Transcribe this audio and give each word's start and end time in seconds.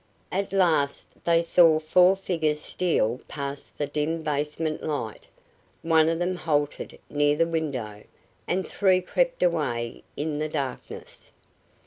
At 0.31 0.51
last 0.51 1.09
they 1.25 1.43
saw 1.43 1.77
four 1.77 2.15
figures 2.15 2.59
steal 2.59 3.19
past 3.27 3.77
the 3.77 3.85
dim 3.85 4.21
basement 4.23 4.81
light. 4.81 5.27
One 5.83 6.09
of 6.09 6.17
them 6.17 6.35
halted 6.37 6.97
near 7.07 7.35
the 7.35 7.45
window, 7.45 8.05
and 8.47 8.65
three 8.67 9.01
crept 9.01 9.43
away 9.43 10.01
in 10.17 10.39
the 10.39 10.49
darkness. 10.49 11.31